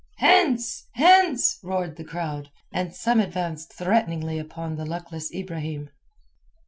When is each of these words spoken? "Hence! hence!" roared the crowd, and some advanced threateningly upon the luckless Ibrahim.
"Hence! 0.17 0.87
hence!" 0.93 1.59
roared 1.61 1.95
the 1.95 2.03
crowd, 2.03 2.49
and 2.71 2.91
some 2.91 3.19
advanced 3.19 3.71
threateningly 3.71 4.39
upon 4.39 4.75
the 4.75 4.83
luckless 4.87 5.31
Ibrahim. 5.31 5.91